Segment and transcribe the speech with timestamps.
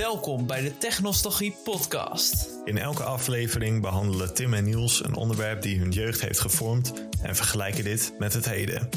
[0.00, 2.48] Welkom bij de Technostalgie Podcast.
[2.64, 7.36] In elke aflevering behandelen Tim en Niels een onderwerp die hun jeugd heeft gevormd en
[7.36, 8.88] vergelijken dit met het heden.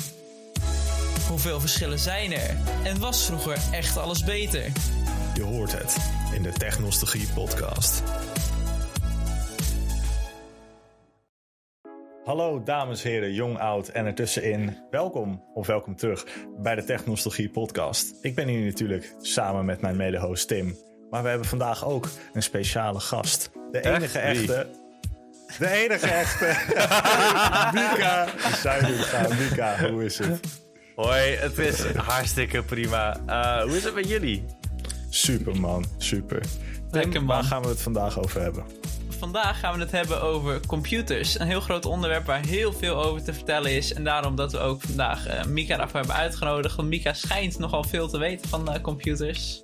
[1.28, 2.58] Hoeveel verschillen zijn er?
[2.84, 4.72] En was vroeger echt alles beter?
[5.34, 5.98] Je hoort het
[6.36, 8.04] in de Technostalgie Podcast.
[12.24, 14.78] Hallo dames, heren, jong, oud en ertussenin.
[14.90, 16.26] Welkom of welkom terug
[16.58, 18.16] bij de Technostalgie Podcast.
[18.22, 20.92] Ik ben hier natuurlijk samen met mijn mede-host Tim.
[21.14, 23.50] Maar we hebben vandaag ook een speciale gast.
[23.72, 24.68] De enige echte.
[25.58, 26.46] De enige echte.
[27.80, 28.28] Mika.
[29.40, 30.40] Mika, hoe is het?
[30.96, 33.20] Hoi, het is hartstikke prima.
[33.28, 34.46] Uh, hoe is het met jullie?
[35.10, 36.42] Super man, super.
[36.92, 37.36] Lekker man.
[37.36, 38.64] Waar gaan we het vandaag over hebben?
[39.20, 41.40] Vandaag gaan we het hebben over computers.
[41.40, 43.94] Een heel groot onderwerp waar heel veel over te vertellen is.
[43.94, 46.76] En daarom dat we ook vandaag uh, Mika daarvoor hebben uitgenodigd.
[46.76, 49.64] Want Mika schijnt nogal veel te weten van uh, computers.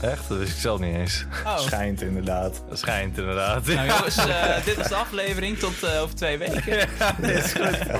[0.00, 0.28] Echt?
[0.28, 1.24] Dat wist ik zelf niet eens.
[1.44, 1.58] Oh.
[1.66, 2.62] Schijnt inderdaad.
[2.72, 3.66] Schijnt inderdaad.
[3.66, 6.88] Nou jongens, uh, dit was de aflevering tot uh, over twee weken.
[6.98, 7.86] ja, dit is goed.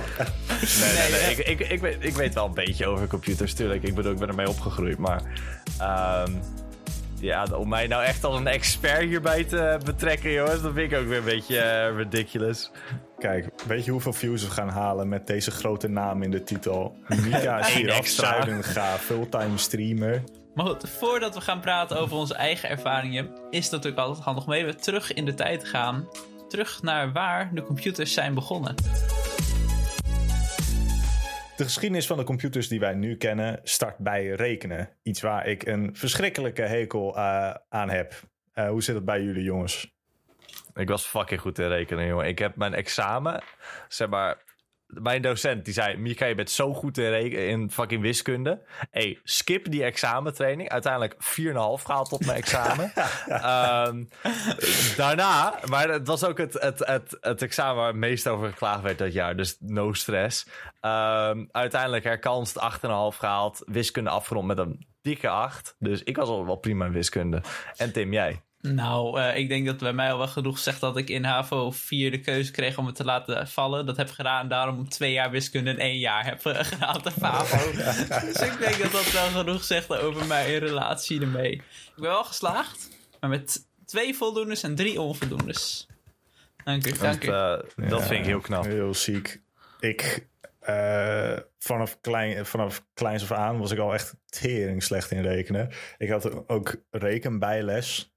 [0.81, 1.31] Nee, nee, nee.
[1.31, 3.83] Ik, ik, ik, weet, ik weet wel een beetje over computers, tuurlijk.
[3.83, 5.23] Ik bedoel, ik ben ermee opgegroeid, maar...
[6.27, 6.41] Um,
[7.21, 10.99] ja, om mij nou echt als een expert hierbij te betrekken, jongens, dat vind ik
[10.99, 12.71] ook weer een beetje uh, ridiculous.
[13.19, 16.97] Kijk, weet je hoeveel views we gaan halen met deze grote naam in de titel?
[17.09, 20.23] Mika Giraf Zuidenga, fulltime streamer.
[20.57, 24.47] Maar goed, voordat we gaan praten over onze eigen ervaringen, is het natuurlijk altijd handig
[24.47, 26.09] om even terug in de tijd te gaan.
[26.49, 28.75] Terug naar waar de computers zijn begonnen.
[31.57, 34.89] De geschiedenis van de computers die wij nu kennen start bij rekenen.
[35.03, 38.15] Iets waar ik een verschrikkelijke hekel uh, aan heb.
[38.55, 39.95] Uh, hoe zit het bij jullie, jongens?
[40.75, 42.27] Ik was fucking goed in rekenen, jongen.
[42.27, 43.43] Ik heb mijn examen,
[43.89, 44.43] zeg maar,
[44.87, 48.63] mijn docent die zei: Mika, je bent zo goed in, in fucking wiskunde.
[48.91, 50.69] Hey, skip die examentraining.
[50.69, 51.19] Uiteindelijk 4,5
[51.85, 52.93] gehaald op mijn examen.
[53.89, 54.09] um,
[54.97, 58.83] daarna, maar het was ook het, het, het, het examen waar het meest over geklaagd
[58.83, 59.37] werd dat jaar.
[59.37, 60.47] Dus no stress.
[60.81, 62.89] Um, uiteindelijk herkanst 8,5
[63.19, 63.63] gehaald.
[63.67, 65.77] Wiskunde afgerond met een dikke 8.
[65.79, 67.43] Dus ik was al wel prima in wiskunde.
[67.77, 68.46] En Tim, jij?
[68.75, 71.71] Nou, uh, ik denk dat bij mij al wel genoeg zegt dat ik in HAVO
[71.71, 73.87] 4 de keuze kreeg om het te laten vallen.
[73.87, 77.73] Dat heb gedaan, daarom twee jaar wiskunde en één jaar heb gedaan te HAVO.
[78.27, 81.53] dus ik denk dat dat wel genoeg zegt over mijn relatie ermee.
[81.53, 81.63] Ik
[81.97, 82.89] ben wel geslaagd,
[83.21, 85.87] maar met twee voldoendes en drie onvoldoendes.
[86.65, 87.27] Dank u, dank u.
[87.27, 88.65] Dat, uh, dat ja, vind ik heel knap.
[88.65, 89.43] Heel ziek.
[89.81, 90.27] Ik,
[90.69, 95.71] uh, vanaf, klein, vanaf kleins af aan was ik al echt tering slecht in rekenen.
[95.99, 98.15] Ik had ook rekenbijles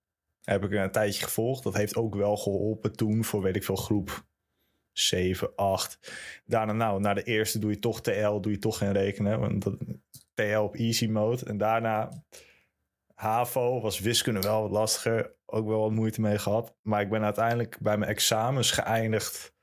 [0.50, 1.64] heb ik een tijdje gevolgd.
[1.64, 4.26] Dat heeft ook wel geholpen toen voor, weet ik veel, groep
[4.92, 6.00] 7, 8.
[6.46, 9.40] Daarna, nou, naar de eerste doe je toch TL, doe je toch geen rekenen.
[9.40, 9.78] Want dat,
[10.34, 11.46] TL op easy mode.
[11.46, 12.24] En daarna
[13.14, 15.36] HAVO was wiskunde wel wat lastiger.
[15.46, 16.76] Ook wel wat moeite mee gehad.
[16.82, 19.54] Maar ik ben uiteindelijk bij mijn examens geëindigd.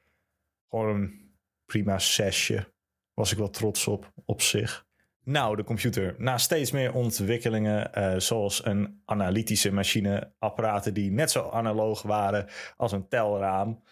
[0.69, 2.72] Gewoon een prima zesje.
[3.14, 4.85] Was ik wel trots op, op zich.
[5.28, 6.14] Nou, de computer.
[6.19, 12.47] Na steeds meer ontwikkelingen, uh, zoals een analytische machine, apparaten die net zo analoog waren
[12.76, 13.82] als een telraam,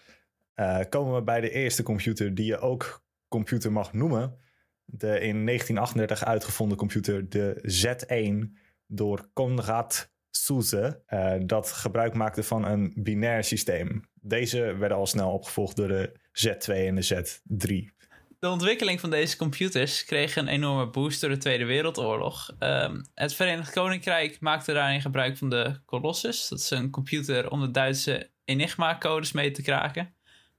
[0.56, 4.38] uh, komen we bij de eerste computer die je ook computer mag noemen.
[4.84, 12.64] De in 1938 uitgevonden computer, de Z1, door Konrad Zuse, uh, dat gebruik maakte van
[12.64, 14.08] een binair systeem.
[14.20, 17.94] Deze werden al snel opgevolgd door de Z2 en de Z3
[18.44, 22.50] de ontwikkeling van deze computers kreeg een enorme boost door de Tweede Wereldoorlog.
[22.58, 26.48] Um, het Verenigd Koninkrijk maakte daarin gebruik van de Colossus.
[26.48, 30.14] Dat is een computer om de Duitse Enigma-codes mee te kraken.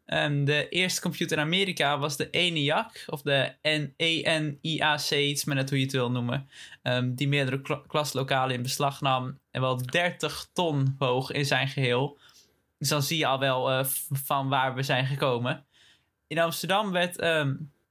[0.06, 5.70] Um, de eerste computer in Amerika was de ENIAC, of de ENIAC, iets met net
[5.70, 6.50] hoe je het wil noemen.
[6.84, 11.68] Um, die meerdere kl klaslokalen in beslag nam en wel 30 ton woog in zijn
[11.68, 12.18] geheel.
[12.78, 15.66] Dus dan zie je al wel uh, van waar we zijn gekomen.
[16.28, 17.18] In Amsterdam werd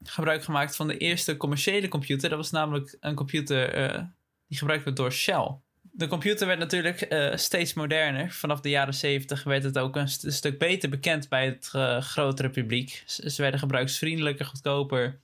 [0.05, 2.29] gebruik gemaakt van de eerste commerciële computer.
[2.29, 4.03] Dat was namelijk een computer uh,
[4.49, 5.57] die gebruikt werd door Shell.
[5.97, 8.31] De computer werd natuurlijk uh, steeds moderner.
[8.31, 11.73] Vanaf de jaren 70 werd het ook een, st een stuk beter bekend bij het
[11.77, 13.03] uh, grotere publiek.
[13.07, 15.21] Ze werden gebruiksvriendelijker, goedkoper.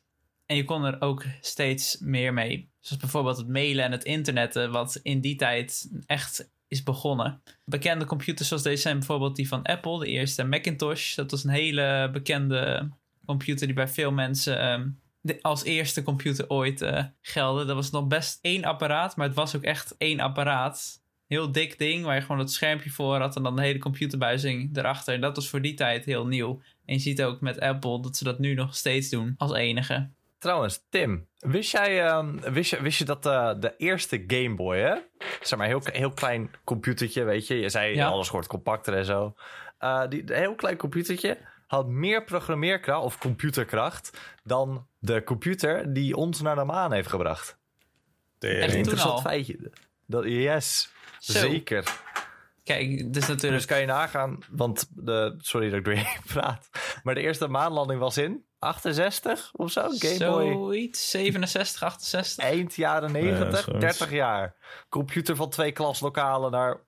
[0.46, 2.70] En je kon er ook steeds meer mee.
[2.80, 7.42] Zoals bijvoorbeeld het mailen en het internetten, wat in die tijd echt is begonnen.
[7.64, 11.14] Bekende computers zoals deze zijn bijvoorbeeld die van Apple, de eerste Macintosh.
[11.14, 12.90] Dat was een hele bekende
[13.30, 17.64] computer die bij veel mensen um, de, als eerste computer ooit uh, gelde.
[17.64, 20.98] Dat was nog best één apparaat, maar het was ook echt één apparaat.
[21.26, 24.76] Heel dik ding waar je gewoon het schermpje voor had en dan de hele computerbuizing
[24.76, 25.14] erachter.
[25.14, 26.60] En dat was voor die tijd heel nieuw.
[26.86, 30.10] En je ziet ook met Apple dat ze dat nu nog steeds doen als enige.
[30.38, 34.78] trouwens, Tim, wist jij, ehm, wist je, wist je dat eh, de eerste Game Boy,
[34.78, 34.94] hè?
[35.42, 37.54] Zeg maar, heel, heel klein computertje, weet je.
[37.54, 38.08] Je zei Ja.
[38.08, 39.34] alles wordt compacter en zo.
[39.78, 41.38] Eh, die, een heel klein computertje
[41.70, 47.58] had meer programmeerkracht of computerkracht dan de computer die ons naar de maan heeft gebracht.
[48.38, 48.68] Echt?
[48.68, 49.20] Toen Interessant al?
[49.20, 49.70] feitje.
[50.06, 51.32] Dat, yes, Zo.
[51.32, 51.84] zeker.
[52.64, 53.66] Kijk, Dus natuurlijk...
[53.66, 56.68] kan je nagaan, want de, sorry dat ik door je heen praat,
[57.02, 60.52] maar de eerste maanlanding was in 68 of zo, Game Boy.
[60.52, 62.44] Zoiets, 67, 68.
[62.44, 63.80] Eind jaren 90, zoiets.
[63.84, 64.54] 30 jaar.
[64.88, 66.80] Computer van twee klaslokalen naar...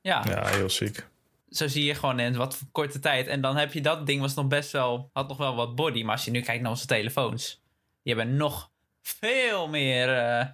[0.00, 1.06] Ja, Ja, heel ziek.
[1.50, 3.26] Zo zie je gewoon in wat voor korte tijd.
[3.26, 6.02] En dan heb je dat ding was nog best wel, had nog wel wat body.
[6.02, 7.62] Maar als je nu kijkt naar onze telefoons,
[8.02, 8.70] die hebben nog
[9.02, 10.16] veel meer.
[10.16, 10.46] eh,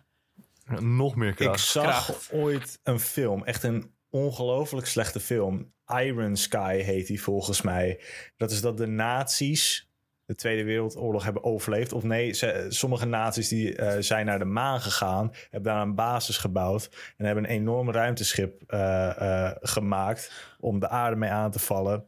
[0.81, 1.65] Nog meer Ik kracht.
[1.67, 2.33] zag Kracht.
[2.33, 5.73] ooit een film, echt een ongelooflijk slechte film.
[5.87, 8.01] Iron Sky heet die volgens mij.
[8.37, 9.89] Dat is dat de nazi's
[10.27, 11.93] de Tweede Wereldoorlog hebben overleefd.
[11.93, 15.95] Of nee, ze- sommige nazi's die eh, zijn naar de maan gegaan, hebben daar een
[15.95, 21.51] basis gebouwd en hebben een enorm ruimteschip eh, eh, gemaakt om de aarde mee aan
[21.51, 22.05] te vallen.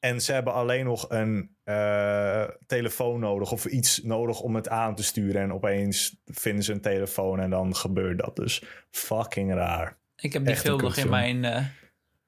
[0.00, 4.94] En ze hebben alleen nog een eh, telefoon nodig of iets nodig om het aan
[4.94, 5.42] te sturen.
[5.42, 8.36] En opeens vinden ze een telefoon en dan gebeurt dat.
[8.36, 9.96] Dus fucking raar.
[10.16, 11.64] ik heb die Echt film nog in mijn eh,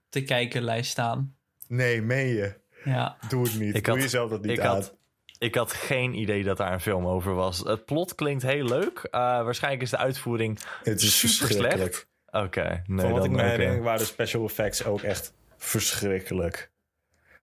[0.08, 1.36] te kijken lijst staan.
[1.68, 2.54] Nee, meen je?
[2.84, 3.74] Ja, Doe het niet.
[3.76, 4.74] Ik Doe had- jezelf dat niet ik aan.
[4.74, 4.96] had,
[5.38, 7.58] ik had geen idee dat daar een film over was.
[7.58, 8.98] Het plot klinkt heel leuk.
[9.10, 12.06] Eh, waarschijnlijk is de uitvoering Het is super slecht.
[12.30, 16.70] Oké, nee, Van wat ik me herinner waren de special effects ook echt verschrikkelijk.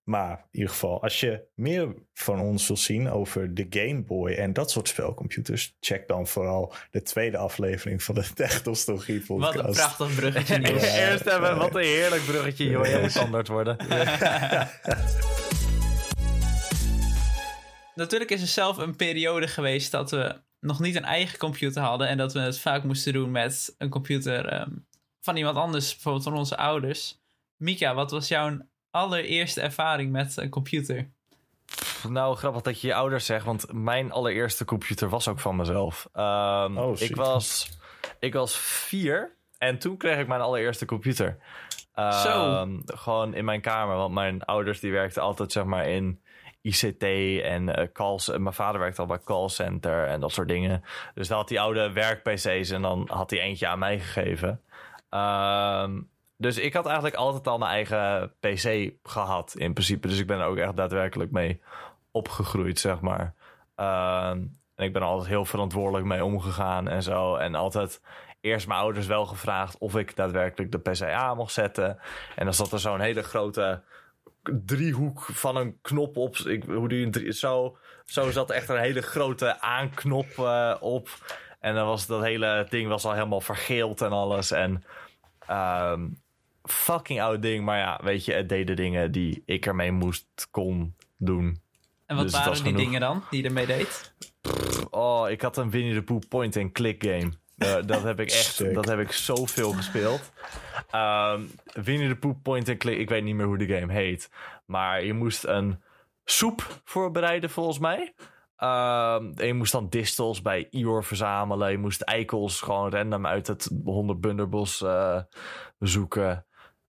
[0.03, 4.31] Maar in ieder geval, als je meer van ons wil zien over de Game Boy
[4.31, 9.55] en dat soort spelcomputers, check dan vooral de tweede aflevering van de Technologie podcast.
[9.55, 10.61] wat een prachtig bruggetje.
[10.61, 11.09] Ja.
[11.09, 12.83] Eerst hebben, wat een heerlijk bruggetje, joh.
[12.83, 13.77] Heel standaard worden.
[17.95, 22.07] Natuurlijk is er zelf een periode geweest dat we nog niet een eigen computer hadden.
[22.07, 24.71] En dat we het vaak moesten doen met een computer ehm,
[25.21, 27.19] van iemand anders, bijvoorbeeld van onze ouders.
[27.57, 28.57] Mika, wat was jouw
[28.91, 31.11] allereerste ervaring met een computer?
[32.09, 36.09] Nou, grappig dat je je ouders zegt, want mijn allereerste computer was ook van mezelf.
[36.13, 37.69] Ehm, Oh, ik, was,
[38.19, 41.37] ik was vier en toen kreeg ik mijn allereerste computer.
[41.93, 42.67] Ehm, Zo.
[42.85, 46.21] Gewoon in mijn kamer, want mijn ouders die werkten altijd zeg maar in
[46.65, 47.03] ICT
[47.43, 48.29] en eh calls.
[48.29, 50.83] en Mijn vader werkte al bij callcenter en dat soort dingen.
[51.13, 54.61] Dus dan had hij oude werk-PC's en dan had hij eentje aan mij gegeven.
[55.09, 56.01] Ehm,
[56.37, 60.07] dus ik had eigenlijk altijd al mijn eigen PC gehad in principe.
[60.07, 61.61] Dus ik ben er ook echt daadwerkelijk mee
[62.11, 63.33] opgegroeid, zeg maar.
[63.75, 64.43] Ehm,
[64.75, 67.35] en ik ben altijd heel verantwoordelijk mee omgegaan en zo.
[67.35, 68.01] En altijd
[68.41, 71.99] eerst mijn ouders wel gevraagd of ik daadwerkelijk de PC aan mocht zetten.
[72.35, 73.81] En dan zat er zo'n hele grote
[74.65, 76.37] driehoek van een knop op.
[76.37, 80.75] Ik, hoe doe je een drie, zo, zo zat echt een hele grote aanknop eh,
[80.79, 81.09] op.
[81.59, 84.51] En dan was dat hele ding was al helemaal vergeeld en alles.
[84.51, 84.83] En
[85.39, 86.07] ehm,
[86.63, 87.65] fucking oud ding.
[87.65, 91.61] Maar ja, weet je, het deed de dingen die ik ermee moest, kon doen.
[92.05, 92.79] En wat Dus waren die genoeg.
[92.79, 94.13] dingen dan die je ermee deed?
[94.89, 97.31] Oh, ik had een Winnie the Pooh point-and-click game.
[97.85, 98.73] Dat heb ik echt, Sick.
[98.73, 100.31] dat heb ik zoveel gespeeld.
[100.91, 101.41] Ehm
[101.73, 104.29] Winnie the Pooh point-and-click, ik weet niet meer hoe de game heet.
[104.65, 105.81] Maar je moest een
[106.23, 108.13] soep voorbereiden volgens mij.
[108.55, 111.71] Ehm, en je moest dan distels bij Ior verzamelen.
[111.71, 115.21] Je moest eikels gewoon random uit het 100 bunderbos eh,
[115.79, 116.45] zoeken.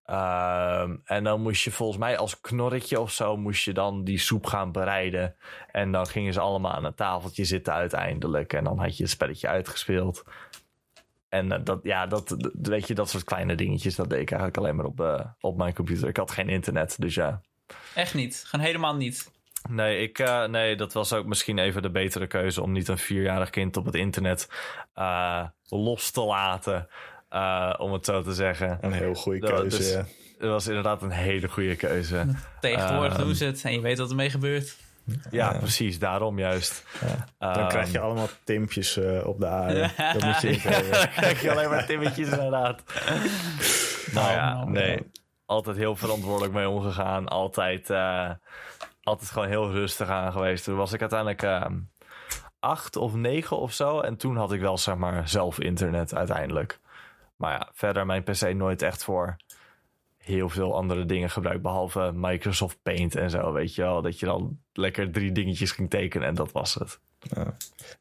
[0.06, 3.36] Ehm, en dan moest je volgens mij als knorretje of zo...
[3.36, 5.36] moest je dan die soep gaan bereiden.
[5.70, 8.52] En dan gingen ze allemaal aan een tafeltje zitten uiteindelijk.
[8.52, 10.24] En dan had je het spelletje uitgespeeld.
[11.28, 13.94] En eh, dat, ja, dat, weet je, dat soort kleine dingetjes...
[13.94, 16.08] dat deed ik eigenlijk alleen maar op, eh, op mijn computer.
[16.08, 17.40] Ik had geen internet, dus ja...
[17.94, 18.44] Echt niet.
[18.46, 19.30] Gewoon helemaal niet.
[19.68, 22.98] Nee, ik, eh, nee, dat was ook misschien even de betere keuze om niet een
[22.98, 24.48] vierjarig kind op het internet
[25.68, 26.88] los te laten.
[27.28, 28.78] Eh, om het zo te zeggen.
[28.80, 29.76] Een heel goede Ja, keuze.
[29.76, 30.04] dus- ja.
[30.38, 32.26] Het was inderdaad een hele goede keuze.
[32.60, 33.22] Tegenwoordig Ehm.
[33.22, 34.76] doen ze het en je weet wat ermee gebeurt.
[35.30, 36.84] Ja, precies, daarom juist.
[37.38, 39.80] Dan Ehm, krijg je allemaal timpjes eh, op de aarde.
[40.12, 40.62] Dat moet je niet.
[40.62, 42.82] Dan krijg je alleen maar timmetjes inderdaad.
[44.14, 45.10] nou ja, nou, nee.
[45.46, 47.28] Altijd heel verantwoordelijk mee omgegaan.
[47.28, 48.30] Altijd, eh,
[49.02, 50.64] altijd gewoon heel rustig aan geweest.
[50.64, 51.74] Toen was ik uiteindelijk ehm,
[52.60, 54.00] acht of negen of zo.
[54.00, 56.78] En toen had ik wel, zeg maar, zelf internet uiteindelijk.
[57.36, 59.36] Maar ja, verder mijn PC nooit echt voor
[60.16, 61.62] heel veel andere dingen gebruikt.
[61.62, 64.02] Behalve Microsoft Paint en zo, weet je wel.
[64.02, 67.00] Dat je dan lekker drie dingetjes ging tekenen en dat was het.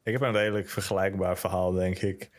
[0.02, 2.30] Ik heb een redelijk vergelijkbaar verhaal, denk ik.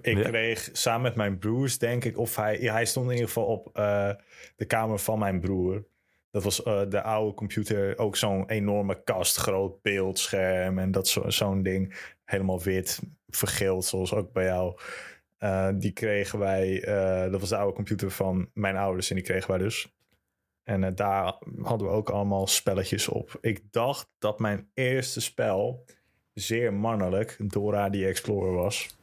[0.00, 0.22] Ik Ja?
[0.28, 3.44] kreeg samen met mijn broers, denk ik, of hij, ja, hij stond in ieder geval
[3.46, 4.10] op eh,
[4.56, 5.84] de kamer van mijn broer.
[6.30, 11.30] Dat was eh, de oude computer, ook zo'n enorme kast, groot beeldscherm en dat zo,
[11.30, 12.12] zo'n ding.
[12.24, 14.78] Helemaal wit, vergeeld, zoals ook bij jou.
[15.38, 19.24] Eh, die kregen wij, eh, dat was de oude computer van mijn ouders en die
[19.24, 19.96] kregen wij dus.
[20.62, 23.38] En eh, daar hadden we ook allemaal spelletjes op.
[23.40, 25.84] Ik dacht dat mijn eerste spel
[26.34, 28.96] zeer mannelijk Dora the Explorer was.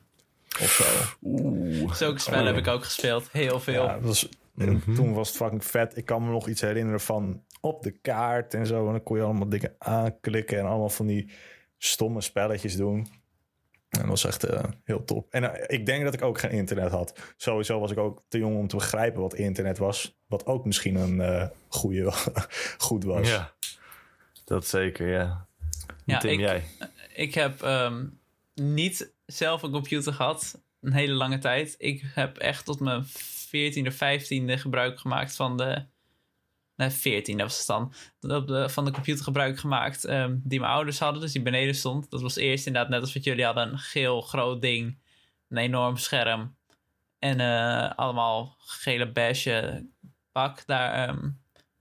[0.62, 0.84] Of zo.
[1.24, 1.94] Oeh.
[1.94, 3.32] Zulke spellen heb ik ook gespeeld.
[3.32, 3.84] Heel veel.
[3.84, 4.96] Ja, dat was, Mhm.
[4.96, 5.98] Toen was het fucking vet.
[5.98, 8.86] Ik kan me nog iets herinneren van op de kaart en zo.
[8.86, 11.30] En dan kon je allemaal dingen aanklikken en allemaal van die
[11.78, 13.08] stomme spelletjes doen.
[13.90, 15.28] En dat was echt eh, heel top.
[15.30, 17.20] En eh, ik denk dat ik ook geen internet had.
[17.38, 20.18] Sowieso was ik ook te jong om te begrijpen wat internet was.
[20.28, 22.12] Wat ook misschien een eh goede,
[22.78, 23.28] goed was.
[23.28, 23.54] Ja,
[24.46, 25.48] dat zeker, ja.
[26.06, 26.64] Ja, Tim, ik- jij?
[27.16, 28.06] Ik heb ehm,
[28.54, 30.62] niet zelf een computer gehad.
[30.82, 31.76] Een hele lange tijd.
[31.78, 35.86] Ik heb echt tot mijn 14e, 15e gebruik gemaakt van de.
[36.76, 37.94] Nee, 14 was het dan.
[38.22, 41.76] Op de, van de computer gebruik gemaakt ehm, die mijn ouders hadden, dus die beneden
[41.76, 42.10] stond.
[42.10, 44.98] Dat was eerst inderdaad net als wat jullie hadden: een geel groot ding,
[45.50, 46.56] een enorm scherm
[47.20, 49.86] en eh, allemaal gele beige
[50.32, 50.66] pak.
[50.66, 51.30] Daar ehm,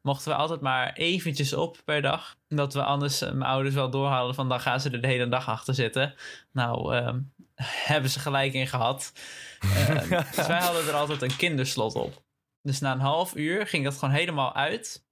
[0.00, 2.36] mochten we altijd maar eventjes op per dag.
[2.48, 5.28] Omdat we anders eh, mijn ouders wel doorhadden van dan gaan ze er de hele
[5.28, 6.14] dag achter zitten.
[6.52, 7.20] Nou, ehm,
[7.92, 9.12] hebben ze gelijk in gehad.
[10.36, 12.24] Dus wij hadden er altijd een kinderslot op.
[12.64, 15.04] Dus na een half uur ging dat gewoon helemaal uit.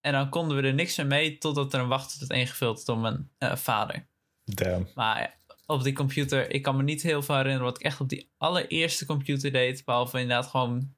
[0.00, 2.98] En dan konden we er niks meer mee totdat er een wachttijd werd ingevuld door
[2.98, 4.06] mijn eh, vader.
[4.44, 4.88] Damn.
[4.94, 8.08] Maar op die computer, ik kan me niet heel veel herinneren wat ik echt op
[8.08, 9.84] die allereerste computer deed.
[9.84, 10.94] Behalve inderdaad gewoon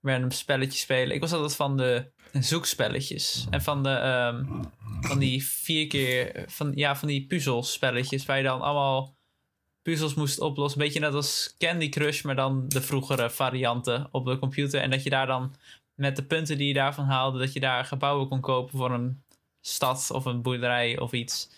[0.00, 1.14] random spelletjes spelen.
[1.14, 3.46] Ik was altijd van de zoekspelletjes.
[3.50, 4.44] En van de, ehm,
[5.00, 8.26] van die vier keer, van, ja, van die puzzelspelletjes.
[8.26, 9.13] Waar je dan allemaal
[9.84, 10.80] puzzels moest oplossen.
[10.80, 14.80] Beetje net als Candy Crush, maar dan de vroegere varianten op de computer.
[14.80, 15.54] En dat je daar dan
[15.94, 19.22] met de punten die je daarvan haalde, dat je daar gebouwen kon kopen voor een
[19.60, 21.48] stad of een boerderij of iets.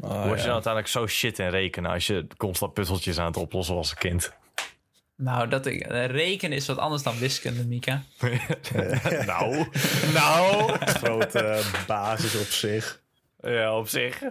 [0.00, 0.34] Hoe was je ja.
[0.34, 3.98] nou uiteindelijk zo shit in rekenen als je constant puzzeltjes aan het oplossen was als
[3.98, 4.32] kind?
[5.16, 8.02] Nou, dat ik, eh, rekenen is wat anders dan wiskunde, Mika.
[9.26, 9.66] nou,
[10.18, 10.72] nou.
[10.78, 13.02] Grote basis op zich.
[13.40, 14.22] Ja, op zich.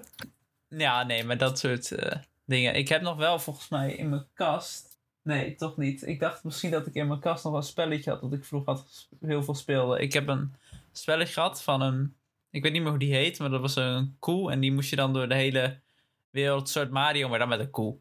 [0.69, 2.75] Ja, nee, maar dat soort eh, dingen.
[2.75, 4.91] Ik heb nog wel volgens mij in mijn kast.
[5.23, 6.07] Nee, toch niet.
[6.07, 8.45] Ik dacht misschien dat ik in mijn kast nog wel een spelletje had dat ik
[8.45, 9.99] vroeger had heel veel speelde.
[9.99, 10.53] Ik heb een
[10.91, 12.15] spelletje gehad van een.
[12.49, 14.51] Ik weet niet meer hoe die heet, maar dat was een koe.
[14.51, 15.81] En die moest je dan door de hele
[16.29, 17.97] wereld, soort Mario, maar dan met een koe.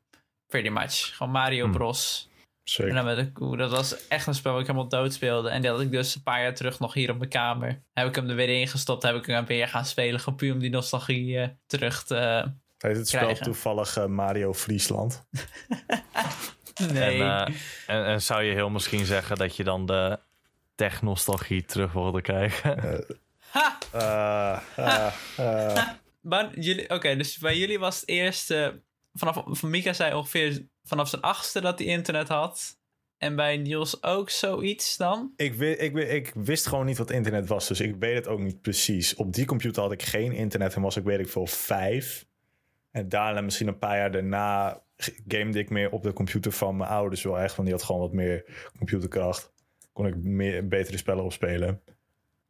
[0.46, 1.16] Pretty much.
[1.16, 1.72] Gewoon Mario Hmm.
[1.72, 2.30] Bros.
[2.32, 2.94] En Zeker.
[2.94, 3.56] dan met een koe.
[3.56, 5.48] Dat was echt een spel waar ik helemaal dood speelde.
[5.50, 7.82] En die had ik dus een paar jaar terug nog hier op mijn kamer.
[7.92, 9.02] Heb ik hem er weer ingestopt.
[9.02, 10.20] Heb ik hem weer gaan spelen.
[10.20, 12.52] Gewoon puur om die nostalgie eh, terug te...
[12.82, 15.22] Heet het spel toevallig eh, Mario Friesland?
[16.92, 17.22] Nee.
[17.22, 17.54] En, eh,
[17.86, 20.18] en, en zou je heel misschien zeggen dat je dan de
[20.74, 23.04] tech-nostalgie terug wilde krijgen?
[23.92, 24.62] ha!
[24.76, 25.88] Eh, eh.
[26.20, 28.50] Maar jullie, oké, dus bij jullie was het eerst...
[28.50, 28.68] eh,
[29.14, 32.80] vanaf, van Mika zei ongeveer vanaf zijn achtste dat hij internet had.
[33.18, 35.32] En bij Niels ook zoiets dan?
[35.36, 38.60] Ik, ik, ik wist gewoon niet wat internet was, dus ik weet het ook niet
[38.60, 39.14] precies.
[39.14, 42.26] Op die computer had ik geen internet en was ik, weet ik veel, vijf.
[42.92, 44.82] En daarna, misschien een paar jaar daarna,
[45.28, 47.56] gamede ik meer op de computer van mijn ouders wel echt.
[47.56, 48.44] Want die had gewoon wat meer
[48.78, 49.52] computerkracht.
[49.92, 51.82] Kon ik meer, betere spellen opspelen.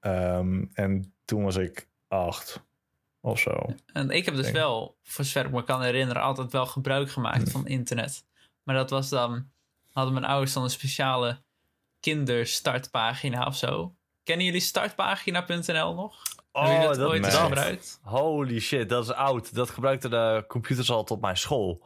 [0.00, 2.64] Ehm, en toen was ik acht
[3.20, 3.75] of zo.
[3.92, 7.11] En ik heb dus Denk- wel, voor zover ik me kan herinneren, altijd wel gebruik
[7.11, 8.25] gemaakt van internet.
[8.62, 9.50] Maar dat was dan,
[9.92, 11.42] hadden mijn ouders dan een speciale
[12.00, 13.94] kinderstartpagina of zo.
[14.22, 16.22] Kennen jullie startpagina.nl nog?
[16.52, 18.00] Jullie dat ooit gebruikt?
[18.02, 19.54] Holy shit, dat is oud.
[19.54, 21.82] Dat gebruikten de computers altijd op mijn school.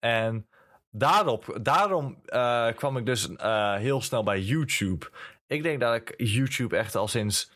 [0.00, 0.46] En
[0.90, 5.10] daarop, daarom eh, kwam ik dus eh, heel snel bij YouTube.
[5.46, 7.50] Ik denk dat ik YouTube echt al sinds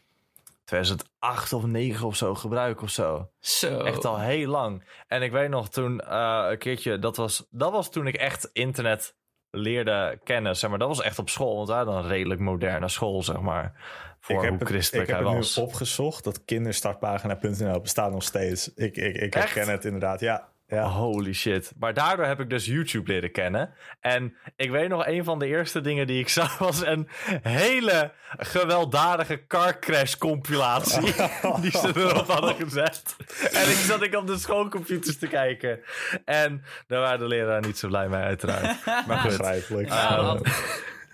[0.65, 3.31] 2008 of 9 of zo gebruik of zo.
[3.41, 3.81] Zo.
[3.81, 4.85] Echt al heel lang.
[5.07, 8.50] En ik weet nog toen eh, een keertje, dat was, dat was toen ik echt
[8.53, 9.15] internet
[9.50, 10.57] leerde kennen.
[10.57, 13.40] Zeg maar, dat was echt op school, want wij hadden een redelijk moderne school, zeg
[13.40, 13.73] maar.
[14.21, 15.57] Voor ik heb hoe het, christelijk ik heb hij het was.
[15.57, 16.25] nu opgezocht.
[16.25, 18.75] Dat kinderstartpagina.nl bestaat nog steeds.
[18.75, 20.21] Ik, ik, ik herken het inderdaad.
[20.21, 20.89] Ja, ja.
[20.89, 21.73] Holy shit.
[21.79, 23.75] Maar daardoor heb ik dus YouTube leren kennen.
[24.01, 27.09] En ik weet nog, een van de eerste dingen die ik zag was een
[27.43, 31.01] hele gewelddadige car crash compilatie.
[31.61, 33.17] die ze erop hadden gezet.
[33.53, 35.81] En ik zat ik op de schoolcomputers te kijken.
[36.25, 38.85] En daar waren de leraren niet zo blij mee, uiteraard.
[39.07, 39.37] Maar goed.
[39.37, 39.89] Begrijpelijk.
[39.89, 40.49] Ja, had-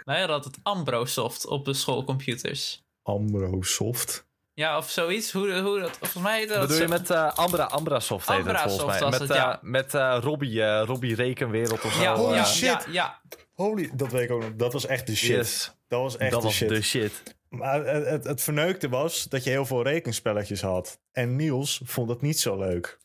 [0.05, 2.83] wij hadden altijd Ambrosoft op de schoolcomputers.
[3.03, 4.27] Ambrosoft.
[4.55, 5.33] Ja, of zoiets.
[5.33, 8.37] Hoe, hoe dat, volgens mij heette dat Wat doe je met eh, Ambra, Ambrasoft heet
[8.37, 9.11] het Ambrasoft volgens mij.
[9.11, 12.03] Met, het, eh, met eh, Robbie, eh, Robbie Rekenwereld of zo.
[12.03, 12.65] Ja, Holy shit.
[12.65, 13.21] ja, ja.
[13.53, 14.55] Holy, dat weet ik ook nog.
[14.55, 15.37] Dat was echt de shit.
[15.37, 15.75] Yes.
[15.89, 16.69] Dat was echt dat de was shit.
[16.69, 17.37] de shit.
[17.49, 21.01] Maar het, het, het verneukte was dat je heel veel rekenspelletjes had.
[21.13, 22.99] En Niels vond dat niet zo leuk.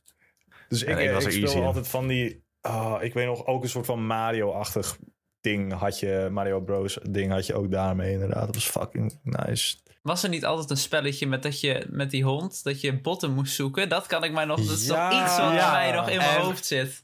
[0.68, 2.44] Dus ik, ik was ik easy altijd van die...
[2.62, 4.98] ah, ik weet nog, ook een soort van Mario-achtig
[5.41, 6.27] ding had je.
[6.32, 8.46] Mario Bros ding had je ook daarmee inderdaad.
[8.46, 9.77] Dat was fucking nice.
[10.01, 13.34] Was er niet altijd een spelletje met dat je met die hond, dat je botten
[13.34, 13.89] moest zoeken?
[13.89, 14.58] Dat kan ik mij nog.
[14.62, 15.10] Dat is Ja.
[15.10, 15.72] nog iets wat Ja.
[15.72, 17.03] mij nog in mijn En- hoofd zit.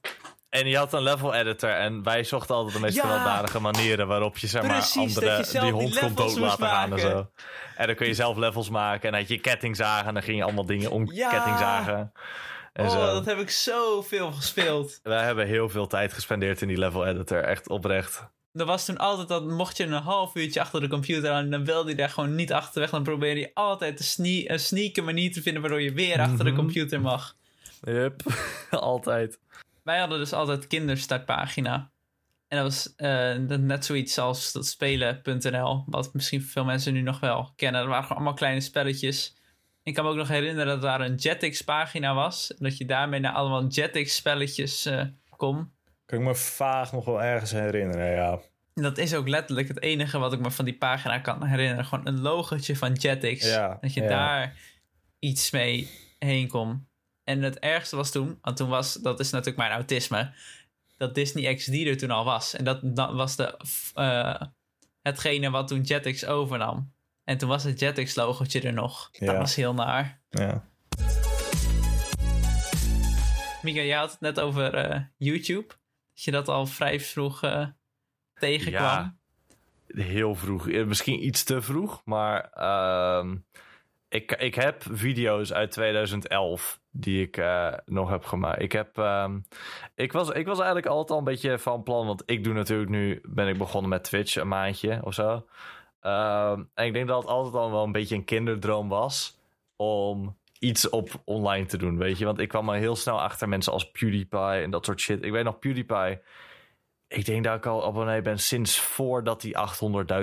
[0.50, 3.02] En je had een level editor en wij zochten altijd de meest Ja.
[3.02, 7.00] gewelddadige manieren waarop je zeg maar Precies, andere die hond kon dood laten gaan en
[7.00, 7.30] zo.
[7.76, 10.38] En dan kun je zelf levels maken en dan had je kettingzagen en dan ging
[10.38, 11.30] je allemaal dingen om Ja.
[11.30, 12.12] kettingzagen.
[12.74, 13.00] En Oh, zo.
[13.14, 15.00] dat heb ik zoveel gespeeld.
[15.04, 18.24] Wij hebben heel veel tijd gespendeerd in die level editor, echt oprecht.
[18.56, 21.66] Er was toen altijd dat, mocht je een half uurtje achter de computer aan, dan
[21.66, 22.90] wilde je daar gewoon niet achterweg.
[22.90, 26.44] Dan probeerde je altijd een, sne een sneaky manier te vinden waardoor je weer achter
[26.46, 26.60] de Mhm.
[26.60, 27.36] computer mag.
[27.82, 28.22] Yep,
[28.70, 29.40] altijd.
[29.84, 31.92] Wij hadden dus altijd kinderstartpagina.
[32.48, 37.20] En dat was eh, net zoiets als dat spelen.nl, wat misschien veel mensen nu nog
[37.20, 37.82] wel kennen.
[37.82, 39.36] Dat waren gewoon allemaal kleine spelletjes.
[39.84, 42.54] Ik kan me ook nog herinneren dat daar een Jetix pagina was.
[42.58, 45.02] Dat je daarmee naar allemaal Jetix spelletjes eh
[45.38, 45.72] kon.
[46.06, 48.40] Kan ik me vaag nog wel ergens herinneren, ja.
[48.74, 51.86] Dat is ook letterlijk het enige wat ik me van die pagina kan herinneren.
[51.86, 53.46] Gewoon een logotje van Jetix.
[53.46, 54.08] Ja, dat je ja.
[54.08, 54.58] daar
[55.20, 56.88] iets mee heen kon.
[57.24, 60.34] En het ergste was toen, want toen was, dat is natuurlijk mijn autisme,
[60.98, 62.56] dat Disney XD er toen al was.
[62.56, 63.58] En dat, dat was de,
[63.94, 64.42] eh,
[65.02, 66.94] hetgene wat toen Jetix overnam.
[67.24, 69.10] En toen was het Jetix logotje er nog.
[69.12, 70.22] Dat was heel naar.
[70.30, 70.64] ja.
[73.62, 75.74] Mika, je had het net over eh, YouTube.
[76.16, 77.68] Dat je dat al vrij vroeg eh,
[78.34, 79.18] tegenkwam.
[79.88, 80.04] Ja.
[80.04, 80.70] Heel vroeg.
[80.70, 83.36] Eh, Misschien iets te vroeg, maar ehm,
[84.10, 88.62] ik, ik heb video's uit 2011 die ik eh, nog heb gemaakt.
[88.62, 89.40] Ik, heb, ehm,
[89.96, 92.90] ik, was, ik was eigenlijk altijd al een beetje van plan, want ik doe natuurlijk
[92.90, 95.46] nu, ben ik begonnen met Twitch een maandje of zo.
[96.00, 99.38] Ehm, en ik denk dat het altijd al wel een beetje een kinderdroom was
[99.76, 102.26] om iets op online te doen, weet je.
[102.26, 105.24] Want ik kwam er heel snel achter mensen als PewDiePie en dat soort shit.
[105.24, 106.20] Ik weet nog PewDiePie
[107.08, 109.56] ik denk dat ik al abonnee ben sinds voordat hij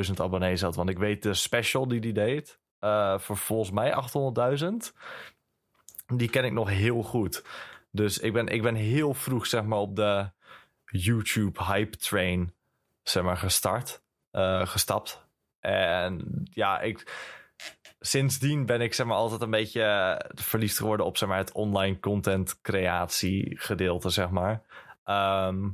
[0.07, 0.75] 800.000 abonnees had.
[0.75, 2.61] Want ik weet de special die hij deed.
[2.79, 4.93] eh, voor volgens mij 800.000.
[6.07, 7.45] Die ken ik nog heel goed.
[7.91, 10.31] Dus ik ben, ik ben heel vroeg zeg maar op de
[10.85, 12.55] YouTube hype train
[13.03, 14.03] zeg maar gestart.
[14.31, 15.27] eh, gestapt.
[15.61, 17.13] En ja, ik...
[18.05, 21.53] Sindsdien ben ik zeg maar altijd een beetje eh, verliefd geworden op zeg maar het
[21.53, 24.63] online content creatie gedeelte zeg maar.
[25.05, 25.69] Ehm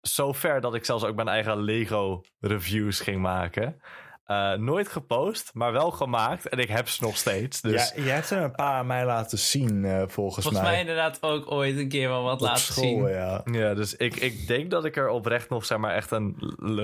[0.00, 3.80] zover dat ik zelfs ook mijn eigen Lego reviews ging maken.
[4.24, 6.48] Eh, nooit gepost, maar wel gemaakt.
[6.48, 7.60] En ik heb ze nog steeds.
[7.60, 10.80] Dus ja, jij hebt er een paar aan mij laten zien, eh, volgens, Volgens mij
[10.80, 13.08] inderdaad ook ooit een keer wel wat Op laten school, zien.
[13.08, 13.42] ja.
[13.44, 16.36] Ja, dus ik, ik denk dat ik er oprecht nog zeg maar, echt een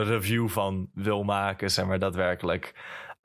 [0.05, 2.75] review van wil maken, zeg maar, daadwerkelijk.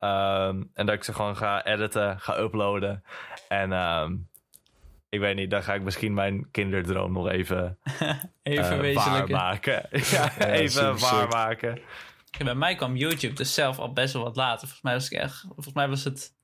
[0.06, 3.04] Ehm, en dat ik ze gewoon ga editen, ga uploaden.
[3.48, 4.16] En ehm,
[5.10, 7.78] ik weet niet, dan ga ik misschien mijn kinderdroom nog even,
[8.44, 9.32] Even wezenlijke.
[9.32, 9.88] waarmaken.
[10.16, 11.82] ja, even waarmaken.
[12.38, 14.60] Ja, bij mij kwam YouTube dus zelf al best wel wat later.
[14.60, 16.36] Volgens mij was, ik echt, volgens mij was het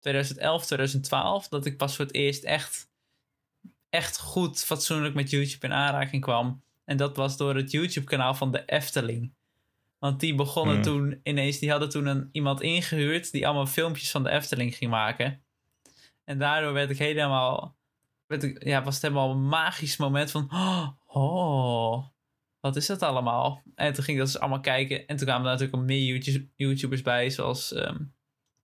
[0.00, 2.90] 2011, 2012 dat ik pas voor het eerst echt,
[3.90, 6.62] echt goed fatsoenlijk met YouTube in aanraking kwam.
[6.84, 9.34] En dat was door het YouTube-kanaal van de Efteling.
[10.06, 10.82] Want die begonnen Hmm.
[10.82, 14.90] toen ineens, die hadden toen een, iemand ingehuurd die allemaal filmpjes van de Efteling ging
[14.90, 15.42] maken.
[16.24, 17.76] En daardoor werd ik helemaal,
[18.26, 20.48] werd ik, ja, was het helemaal een magisch moment van,
[21.06, 22.04] oh,
[22.60, 23.62] wat is dat allemaal?
[23.74, 25.06] En toen ging ik dat dus allemaal kijken.
[25.06, 27.96] En toen kwamen er natuurlijk ook meer YouTube- YouTubers bij, zoals ehm,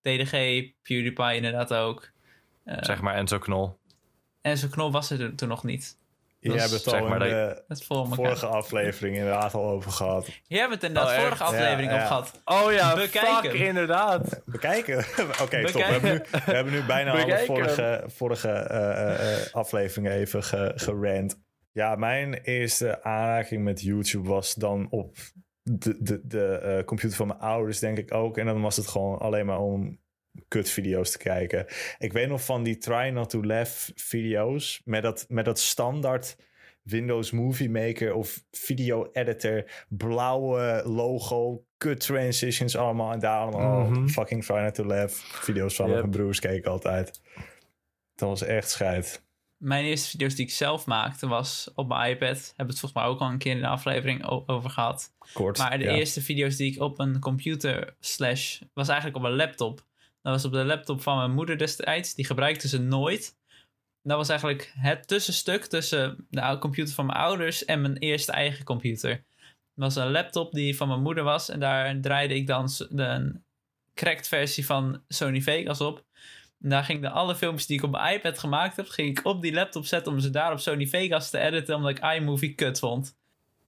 [0.00, 0.30] DDG,
[0.82, 2.10] PewDiePie inderdaad ook.
[2.64, 3.78] Eh, Zeg maar Enzo Knol.
[4.40, 5.98] En zo'n knop was er toen nog niet.
[6.42, 10.28] Je hebt het al in de vorige aflevering inderdaad al over gehad.
[10.46, 11.22] Jij hebt het inderdaad Oh, echt?
[11.24, 12.06] vorige aflevering Ja, op ja.
[12.06, 12.42] gehad.
[12.44, 13.50] Oh ja, Bekijken.
[13.50, 14.40] fuck, inderdaad.
[14.44, 14.98] Bekijken.
[15.42, 15.72] Oké, top.
[15.72, 17.46] We hebben, nu, we hebben nu bijna alle Bekijken.
[17.46, 21.40] vorige, vorige eh, eh, eh, afleveringen even ge, gerand.
[21.72, 25.16] Ja, mijn eerste aanraking met YouTube was dan op
[25.62, 28.38] de, de, de eh, computer van mijn ouders, denk ik ook.
[28.38, 30.00] En dan was het gewoon alleen maar om
[30.48, 31.66] kutvideo's te kijken.
[31.98, 36.36] Ik weet nog van die Try Not To Laugh video's met dat, met dat standaard
[36.82, 44.08] Windows Movie Maker of video editor, blauwe logo, kut transitions allemaal en daar allemaal Mhm.
[44.08, 45.14] fucking Try Not To Laugh
[45.44, 45.98] video's van Yep.
[45.98, 47.20] mijn broers keken altijd.
[48.14, 49.22] Dat was echt scheid.
[49.56, 52.52] Mijn eerste video's die ik zelf maakte was op mijn iPad.
[52.56, 55.12] Heb het volgens mij ook al een keer in de aflevering over gehad.
[55.32, 55.58] Kort.
[55.58, 55.90] Maar de ja.
[55.90, 58.60] eerste video's die ik op een computer slash...
[58.74, 59.84] was eigenlijk op een laptop.
[60.22, 62.14] Dat was op de laptop van mijn moeder destijds.
[62.14, 63.36] Die gebruikte ze nooit.
[64.02, 67.64] Dat was eigenlijk het tussenstuk tussen de computer van mijn ouders...
[67.64, 69.24] en mijn eerste eigen computer.
[69.74, 71.48] Dat was een laptop die van mijn moeder was.
[71.48, 73.40] En daar draaide ik dan de
[73.94, 76.04] cracked versie van Sony Vegas op.
[76.62, 79.24] En daar ging de alle filmpjes die ik op mijn iPad gemaakt heb, ging ik
[79.26, 82.54] op die laptop zetten om ze daar op Sony Vegas te editen, omdat ik iMovie
[82.54, 83.16] kut vond.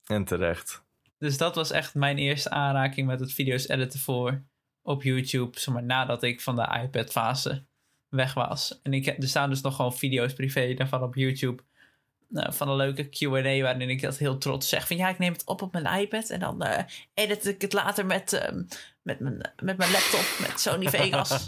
[0.06, 0.84] En terecht.
[1.18, 4.42] Dus dat was echt mijn eerste aanraking met het video's editen voor
[4.84, 7.64] op YouTube, zeg maar, nadat ik van de iPad-fase
[8.08, 8.80] weg was.
[8.82, 11.62] En ik, er staan dus nog gewoon video's privé daarvan op YouTube.
[12.32, 14.86] eh, van een leuke QA waarin ik dat heel trots zeg.
[14.86, 17.72] Van ja, ik neem het op op mijn iPad en dan eh, edit ik het
[17.72, 18.62] later met, ehm,
[19.02, 21.44] met, mijn, met mijn laptop, met Sony Vegas.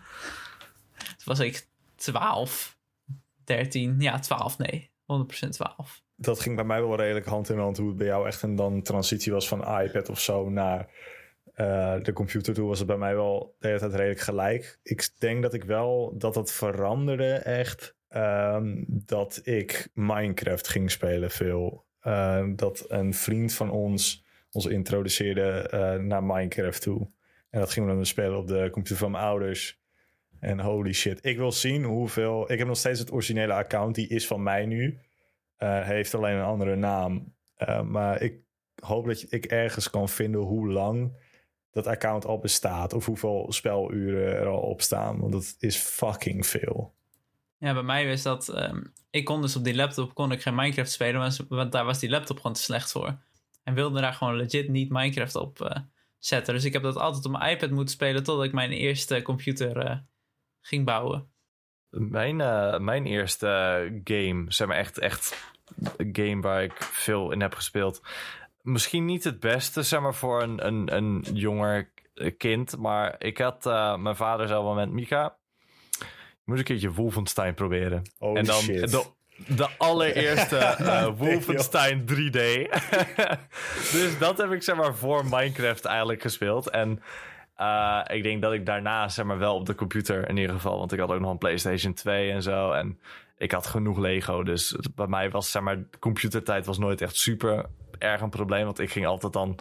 [1.16, 2.78] Toen was ik 12,
[3.44, 4.90] 13, ja 12, nee,
[5.46, 6.02] 100% 12.
[6.16, 7.76] Dat ging bij mij wel redelijk hand in hand.
[7.76, 10.88] Hoe het bij jou echt een dan transitie was van iPad of zo naar
[11.60, 12.54] eh, de computer.
[12.54, 14.78] Toen was het bij mij wel de hele tijd redelijk gelijk.
[14.82, 17.98] Ik denk dat ik wel dat dat veranderde echt.
[18.08, 21.86] ehm, dat ik Minecraft ging spelen veel.
[22.00, 27.10] Eh, dat een vriend van ons ons introduceerde eh, naar Minecraft toe.
[27.50, 29.80] En dat gingen we dan spelen op de computer van mijn ouders.
[30.38, 32.52] En holy shit, ik wil zien hoeveel...
[32.52, 34.98] Ik heb nog steeds het originele account, die is van mij nu.
[35.58, 37.34] Heeft alleen een andere naam.
[37.84, 38.40] Maar ik
[38.82, 41.12] hoop dat ik ergens kan vinden hoe lang
[41.70, 42.92] dat account al bestaat.
[42.92, 45.20] Of hoeveel speluren er al op staan.
[45.20, 46.94] Want dat is fucking veel.
[47.58, 48.56] Ja, bij mij was dat...
[48.56, 51.32] Um, ik kon dus op die laptop kon ik geen Minecraft spelen.
[51.48, 53.18] Want daar was die laptop gewoon te slecht voor.
[53.64, 55.70] En wilde daar gewoon legit niet Minecraft op uh,
[56.18, 56.54] zetten.
[56.54, 58.22] Dus ik heb dat altijd op mijn iPad moeten spelen...
[58.22, 60.04] totdat ik mijn eerste computer
[60.60, 61.28] ging bouwen.
[61.88, 63.46] Mijn, uh, mijn eerste
[64.04, 65.52] game, zeg maar echt, echt
[65.96, 68.02] een game waar ik veel in heb gespeeld.
[68.72, 71.90] Misschien niet het beste, zeg maar, voor een, een, een jonger
[72.36, 72.76] kind.
[72.78, 75.36] Maar ik had, uh, mijn vader zei op een moment, Mika,
[75.98, 76.06] je
[76.44, 78.02] moet een keertje Wolfenstein proberen.
[78.18, 78.90] Oh en dan shit.
[78.90, 79.04] De,
[79.46, 82.40] de allereerste uh, Wolfenstein 3D.
[83.92, 86.70] dus dat heb ik, zeg maar, voor Minecraft eigenlijk gespeeld.
[86.70, 87.02] En
[87.60, 90.78] uh, ik denk dat ik daarna, zeg maar, wel op de computer in ieder geval.
[90.78, 92.72] Want ik had ook nog een PlayStation 2 en zo.
[92.72, 92.98] En
[93.38, 94.42] ik had genoeg Lego.
[94.42, 97.66] Dus bij mij was, zeg maar, computertijd was nooit echt super
[98.00, 98.64] erg een probleem.
[98.64, 99.58] Want ik ging altijd dan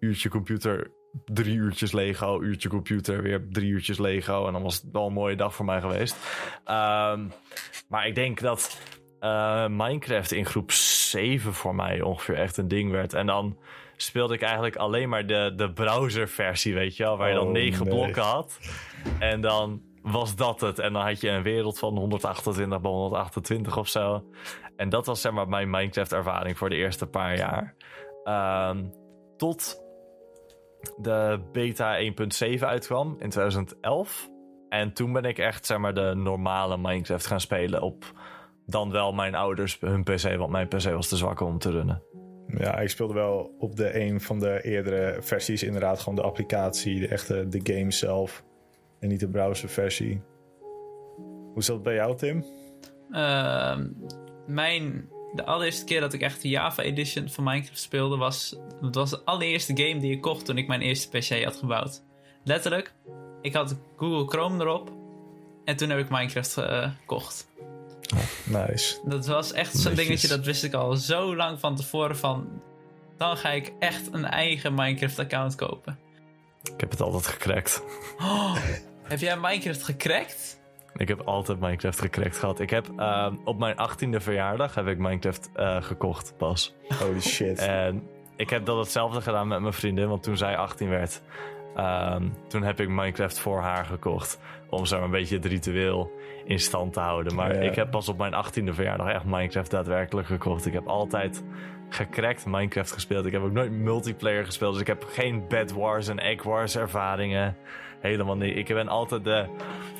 [0.00, 0.90] uurtje computer,
[1.24, 4.46] drie uurtjes Lego, uurtje computer, weer drie uurtjes Lego.
[4.46, 6.16] En dan was het wel een mooie dag voor mij geweest.
[6.66, 7.32] Um,
[7.88, 8.80] maar ik denk dat
[9.20, 13.14] uh, Minecraft in groep 7 voor mij ongeveer echt een ding werd.
[13.14, 13.58] En dan
[13.96, 17.16] speelde ik eigenlijk alleen maar de, de browserversie, weet je wel.
[17.16, 17.94] Waar je dan Oh, negen nee.
[17.94, 18.58] blokken had.
[19.18, 20.78] En dan was dat het.
[20.78, 24.24] En dan had je een wereld van 128 bij 128 of zo.
[24.76, 27.74] En dat was zeg maar mijn Minecraft ervaring voor de eerste paar jaar.
[28.24, 28.84] Ehm,
[29.36, 29.82] tot
[30.96, 34.28] de beta 1.7 uitkwam in 2011.
[34.68, 38.04] En toen ben ik echt zeg maar de normale Minecraft gaan spelen op
[38.66, 42.02] dan wel mijn ouders hun PC, want mijn PC was te zwak om te runnen.
[42.46, 47.00] Ja, ik speelde wel op de een van de eerdere versies inderdaad gewoon de applicatie,
[47.00, 48.44] de echte de game zelf
[49.00, 50.22] en niet de browserversie.
[51.52, 52.44] Hoe zat het bij jou, Tim?
[53.10, 53.78] Uh,
[54.46, 58.94] mijn, de allereerste keer dat ik echt de Java Edition van Minecraft speelde was, het
[58.94, 62.02] was de allereerste game die ik kocht toen ik mijn eerste PC had gebouwd.
[62.44, 62.94] Letterlijk,
[63.42, 64.92] ik had Google Chrome erop
[65.64, 67.48] en toen heb ik Minecraft uh, gekocht.
[68.46, 69.00] Nice.
[69.04, 72.62] Dat was echt zo'n dingetje, dat wist ik al zo lang van tevoren van...
[73.16, 75.98] Dan ga ik echt een eigen Minecraft-account kopen.
[76.62, 77.82] Ik heb het altijd gecrackt.
[78.18, 78.56] Oh,
[79.10, 80.60] heb jij Minecraft gecrackt?
[80.96, 82.60] Ik heb altijd Minecraft gecrackt gehad.
[82.60, 86.74] Ik heb uh, op mijn 18e verjaardag heb ik Minecraft uh, gekocht pas.
[87.00, 87.58] Holy shit.
[87.58, 88.02] En
[88.36, 91.22] ik heb dat hetzelfde gedaan met mijn vriendin, want toen zij 18 werd,
[91.76, 94.38] um, toen heb ik Minecraft voor haar gekocht.
[94.68, 96.10] Om zo een beetje het ritueel
[96.44, 97.34] in stand te houden.
[97.34, 97.60] Maar Ja.
[97.60, 100.66] ik heb pas op mijn 18e verjaardag echt Minecraft daadwerkelijk gekocht.
[100.66, 101.44] Ik heb altijd
[101.90, 103.26] gecrackt Minecraft gespeeld.
[103.26, 104.72] Ik heb ook nooit multiplayer gespeeld.
[104.72, 107.56] Dus ik heb geen Bed Wars en Egg Wars ervaringen.
[108.00, 108.56] Helemaal niet.
[108.56, 109.46] Ik ben altijd de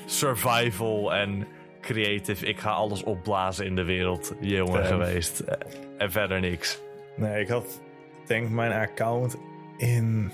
[0.06, 1.46] survival en
[1.80, 2.46] creative.
[2.46, 4.86] Ik ga alles opblazen in de wereld jongen Damn.
[4.86, 5.44] geweest.
[5.98, 6.80] En verder niks.
[7.16, 7.80] Nee, ik had
[8.26, 9.36] denk mijn account
[9.76, 10.30] in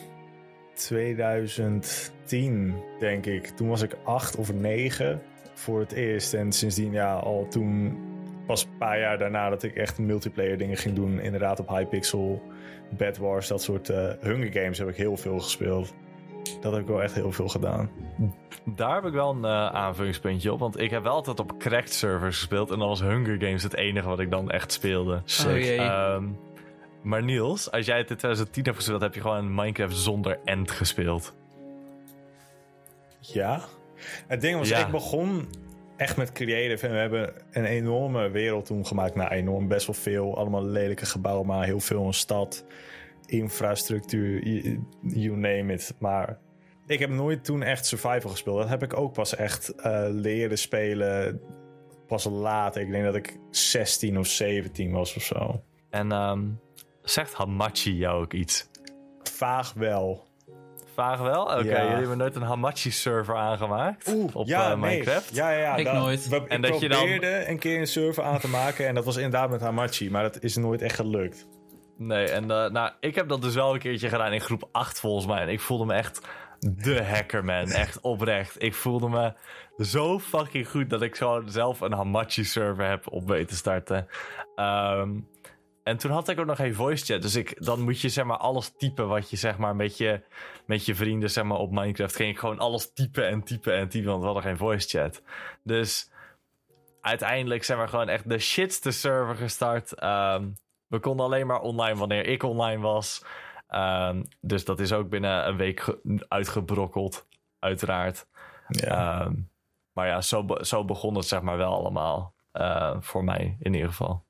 [0.74, 3.46] 2010, denk ik.
[3.46, 5.22] Toen was ik acht of negen
[5.54, 6.34] voor het eerst.
[6.34, 7.98] En sindsdien, ja, al toen
[8.46, 11.20] pas een paar jaar daarna dat ik echt multiplayer dingen ging doen.
[11.20, 12.42] Inderdaad op Hypixel,
[12.90, 15.94] Bed Wars, dat soort eh, Hunger Games heb ik heel veel gespeeld.
[16.61, 17.90] Dat heb ik wel echt heel veel gedaan.
[18.64, 20.59] Daar heb ik wel een uh, aanvullingspuntje op.
[20.59, 22.70] Want ik heb wel altijd op cracked servers gespeeld.
[22.70, 25.22] En dan was Hunger Games het enige wat ik dan echt speelde.
[25.46, 25.80] Oh jee.
[25.80, 26.38] Um,
[27.02, 30.70] maar Niels, als jij het in 2010 hebt gespeeld, heb je gewoon Minecraft zonder end
[30.70, 31.35] gespeeld.
[33.20, 33.61] Ja.
[34.26, 34.78] Het ding was, Ja.
[34.78, 35.48] ik begon
[35.96, 36.87] echt met creative.
[36.87, 39.14] En we hebben een enorme wereld toen gemaakt.
[39.14, 40.37] Nou, enorm, best wel veel.
[40.37, 42.64] Allemaal lelijke gebouwen, maar heel veel een stad.
[43.26, 45.94] Infrastructuur, you, you name it.
[45.98, 46.38] Maar
[46.87, 48.59] ik heb nooit toen echt survival gespeeld.
[48.59, 51.40] Dat heb ik ook pas echt eh, leren spelen.
[52.06, 52.82] Pas later.
[52.82, 55.62] Ik denk dat ik 16 of 17 was of zo.
[55.90, 56.44] En ehm,
[57.02, 58.70] zegt Hamachi jou ook iets?
[59.22, 60.26] Vaag wel.
[60.96, 61.42] Vaag wel?
[61.42, 61.62] Oké, Ja.
[61.82, 64.90] jullie hebben nooit een Hamachi-server aangemaakt op ja, eh, nee.
[64.90, 65.35] Minecraft?
[65.35, 65.76] Ja, ja, ja.
[65.76, 66.28] Ik dat- nooit.
[66.28, 68.87] We, En ik dat je dan- probeerde een keer een server aan te maken.
[68.87, 70.11] En dat was inderdaad met Hamachi.
[70.11, 71.46] Maar dat is nooit echt gelukt.
[71.98, 75.00] Nee, en eh, nou, ik heb dat dus wel een keertje gedaan in groep 8
[75.00, 75.40] volgens mij.
[75.42, 76.20] En ik voelde me echt
[76.59, 77.70] de hacker, man.
[77.70, 78.62] Echt oprecht.
[78.62, 79.32] Ik voelde me
[79.85, 84.06] zo fucking goed dat ik gewoon zelf een Hamachi-server heb op weten starten.
[84.54, 85.11] Ehm,
[85.87, 87.22] en toen had ik ook nog geen voice chat.
[87.22, 90.20] Dus ik, dan moet je zeg maar alles typen wat je zeg maar met je,
[90.64, 92.16] met je vrienden zeg maar op Minecraft...
[92.16, 95.22] ging ik gewoon alles typen en typen en typen, want we hadden geen voice chat.
[95.62, 96.11] Dus
[97.01, 99.92] uiteindelijk zijn we gewoon echt de shitste server gestart.
[99.94, 100.49] Ehm,
[100.87, 103.25] we konden alleen maar online wanneer ik online was.
[103.68, 107.27] Ehm, dus dat is ook binnen een week ge- uitgebrokkeld,
[107.59, 108.27] uiteraard.
[108.68, 109.20] Ja.
[109.20, 109.35] Ehm,
[109.92, 112.35] maar ja, zo, be- zo begon het zeg maar wel allemaal.
[112.53, 114.25] eh, voor mij in ieder geval.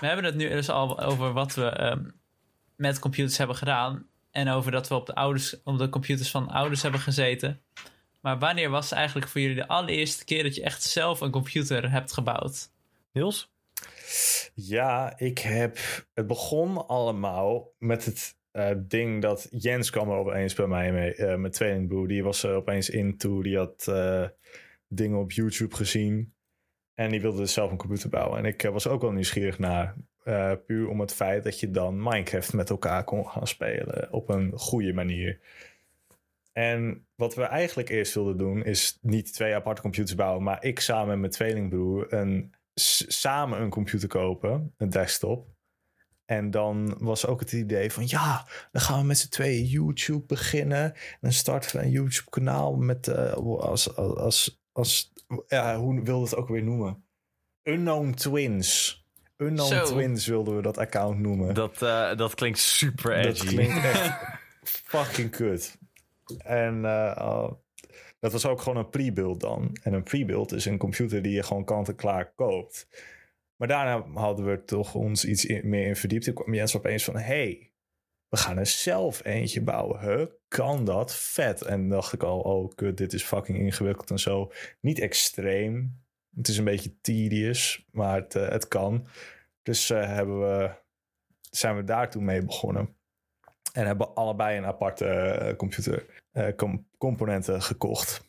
[0.00, 2.04] We hebben het nu dus al over wat we ehm,
[2.76, 4.06] met computers hebben gedaan.
[4.30, 7.60] En over dat we op de, ouders, op de computers van ouders hebben gezeten.
[8.20, 11.90] Maar wanneer was eigenlijk voor jullie de allereerste keer dat je echt zelf een computer
[11.90, 12.70] hebt gebouwd?
[13.12, 13.50] Niels?
[14.54, 15.78] Ja, ik heb.
[16.14, 21.14] Het begon allemaal met het eh, ding dat Jens kwam er opeens bij mij mee.
[21.14, 22.08] eh mijn tweelingbroer.
[22.08, 23.42] Die was er opeens into.
[23.42, 24.24] Die had eh,
[24.88, 26.34] dingen op YouTube gezien.
[26.96, 28.38] En die wilde dus zelf een computer bouwen.
[28.38, 29.94] En ik eh, was ook wel nieuwsgierig naar.
[30.24, 34.12] eh, puur om het feit dat je dan Minecraft met elkaar kon gaan spelen.
[34.12, 35.40] Op een goede manier.
[36.52, 40.80] En wat we eigenlijk eerst wilden doen, is niet twee aparte computers bouwen, maar ik
[40.80, 45.46] samen met mijn tweelingbroer een, samen een computer kopen, een desktop.
[46.24, 50.24] En dan was ook het idee van ja, dan gaan we met z'n tweeën YouTube
[50.26, 50.94] beginnen.
[51.20, 55.12] En starten we een YouTube kanaal met eh, als, als, als
[55.46, 57.04] ja, hoe wilde het ook weer noemen?
[57.62, 59.00] Unknown Twins.
[59.36, 59.84] Unknown Zo.
[59.84, 61.54] Twins wilden we dat account noemen.
[61.54, 63.44] Dat, eh, dat klinkt super edgy.
[63.44, 64.18] Dat klinkt echt
[64.92, 65.78] fucking kut.
[66.38, 67.50] En eh,
[68.20, 69.76] dat was ook gewoon een pre-build dan.
[69.82, 72.88] En een pre-build is een computer die je gewoon kant-en-klaar koopt.
[73.56, 76.24] Maar daarna hadden we toch ons iets in- meer in verdiept.
[76.24, 77.16] Toen kwam Jens opeens van...
[77.16, 77.70] hey,
[78.36, 80.00] we gaan er zelf eentje bouwen.
[80.00, 80.26] Huh?
[80.48, 81.14] Kan dat?
[81.16, 81.62] Vet.
[81.62, 82.40] En dacht ik al...
[82.40, 84.52] oh, kut, dit is fucking ingewikkeld en zo.
[84.80, 86.04] Niet extreem.
[86.34, 89.06] Het is een beetje tedious, maar het, eh, het kan.
[89.62, 90.70] Dus eh, hebben we,
[91.50, 92.94] zijn we daartoe mee begonnen.
[93.72, 98.24] En hebben allebei een aparte eh, computer eh, com- componenten gekocht.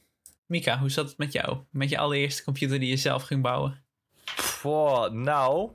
[0.45, 1.57] Mika, hoe zat het met jou?
[1.71, 3.83] Met je allereerste computer die je zelf ging bouwen?
[4.25, 5.71] Voor, nou,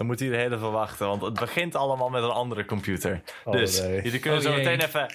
[0.00, 1.06] dan moet jullie heel even wachten.
[1.06, 3.22] Want het begint allemaal met een andere computer.
[3.44, 4.02] Oh, dus nee.
[4.02, 4.64] jullie kunnen Oh, zo jee.
[4.64, 5.06] meteen even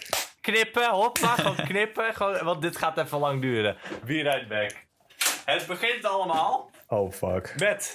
[0.41, 0.89] knippen.
[0.89, 2.13] Hoppa, gewoon knippen.
[2.13, 3.77] Gewoon, want dit gaat even lang duren.
[4.05, 4.71] Be right back.
[5.45, 7.53] Het begint allemaal Oh, fuck.
[7.57, 7.93] met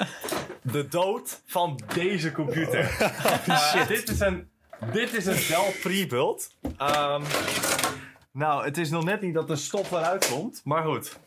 [0.63, 2.91] de dood van deze computer.
[3.47, 4.51] Eh, dit is een,
[4.93, 6.55] dit is een Dell pre-build.
[6.79, 7.23] Ehm,
[8.33, 10.61] nou, het is nog net niet dat de stof eruit komt.
[10.65, 11.19] Maar goed.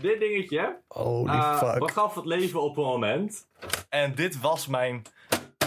[0.00, 1.78] Dit dingetje Holy eh, fuck.
[1.78, 3.48] begaf het leven op een moment.
[3.88, 5.02] En dit was mijn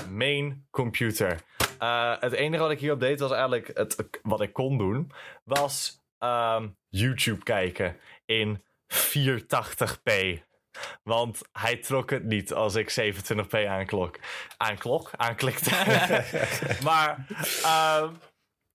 [0.09, 1.41] main computer.
[1.79, 5.11] Eh, het enige wat ik hierop deed was eigenlijk het, wat ik kon doen,
[5.43, 10.45] was ehm, YouTube kijken in 480p.
[11.03, 14.19] Want hij trok het niet als ik 27p aanklok.
[14.57, 15.11] Aanklok?
[15.15, 15.69] Aanklikte.
[16.87, 17.27] maar
[17.63, 18.13] ehm,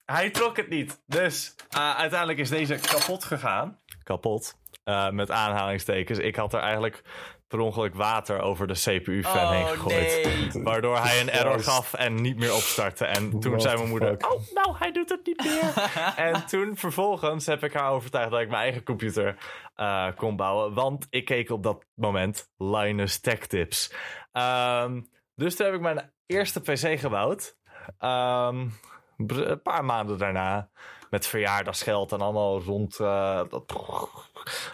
[0.05, 1.03] hij trok het niet.
[1.07, 3.81] Dus eh, uiteindelijk is deze kapot gegaan.
[4.03, 4.61] Kapot.
[4.85, 6.19] Eh, met aanhalingstekens.
[6.19, 7.03] Ik had er eigenlijk
[7.49, 10.27] per ongeluk water over de CPU-fan heen gegooid.
[10.27, 10.63] Oh, nee.
[10.63, 13.05] Waardoor hij een error gaf en niet meer opstartte.
[13.05, 14.09] En toen What zei mijn moeder...
[14.09, 14.33] fuck?
[14.33, 15.91] Oh, nou, hij doet het niet meer.
[16.27, 19.37] en toen vervolgens heb ik haar overtuigd dat ik mijn eigen computer
[19.75, 20.75] eh, kon bouwen.
[20.75, 23.95] Want ik keek op dat moment Linus Tech Tips.
[24.33, 25.01] Ehm,
[25.35, 27.57] dus toen heb ik mijn eerste PC gebouwd.
[27.99, 28.69] Ehm,
[29.17, 30.71] een paar maanden daarna.
[31.11, 33.01] Met verjaardagsgeld en allemaal rond...
[33.01, 33.73] eh, dat,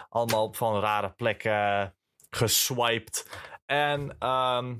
[0.09, 1.95] allemaal op van rare plekken
[2.29, 3.29] geswiped.
[3.65, 4.75] En ehm,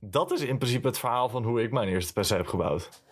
[0.00, 3.02] dat is in principe het verhaal van hoe ik mijn eerste PC heb gebouwd.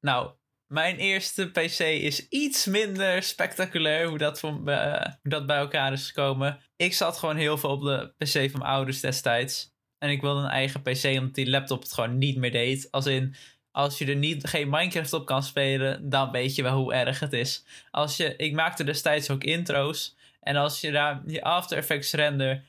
[0.00, 0.30] Nou,
[0.66, 6.06] mijn eerste PC is iets minder spectaculair hoe dat, van, eh, dat bij elkaar is
[6.06, 6.60] gekomen.
[6.76, 9.76] Ik zat gewoon heel veel op de PC van mijn ouders destijds.
[9.98, 12.90] En ik wilde een eigen PC omdat die laptop het gewoon niet meer deed.
[12.90, 13.34] Als in,
[13.70, 17.20] als je er niet, geen Minecraft op kan spelen, dan weet je wel hoe erg
[17.20, 17.64] het is.
[17.90, 20.16] Als je, ik maakte destijds ook intro's.
[20.48, 22.64] En als je daar je After Effects render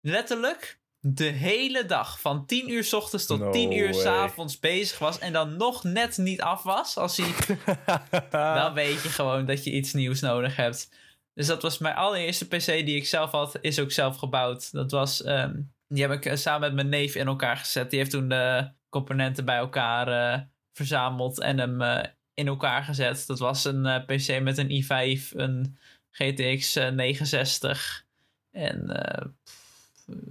[0.00, 4.58] letterlijk de hele dag van 10 uur 's ochtends tot No 10 uur 's avonds
[4.58, 7.34] bezig was en dan nog net niet af was, als hij,
[8.64, 10.90] dan weet je gewoon dat je iets nieuws nodig hebt.
[11.34, 14.72] Dus dat was mijn allereerste PC die ik zelf had, is ook zelf gebouwd.
[14.72, 17.90] Dat was, ehm, die heb ik eh, samen met mijn neef in elkaar gezet.
[17.90, 20.40] Die heeft toen de componenten bij elkaar eh,
[20.72, 23.26] verzameld en hem eh, in elkaar gezet.
[23.26, 25.78] Dat was een PC met een i5, een
[26.12, 28.06] GTX eh, 960
[28.50, 29.26] en eh,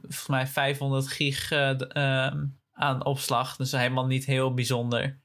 [0.01, 3.55] volgens mij 500 gig eh, ehm, aan opslag.
[3.55, 5.19] Dus helemaal niet heel bijzonder.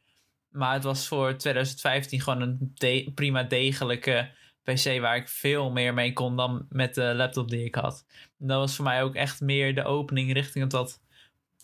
[0.49, 2.75] Maar het was voor 2015 gewoon een
[3.15, 4.31] prima degelijke
[4.63, 8.05] PC waar ik veel meer mee kon dan met de laptop die ik had.
[8.39, 11.01] En dat was voor mij ook echt meer de opening richting het wat